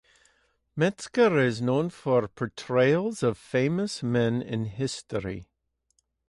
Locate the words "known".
1.61-1.91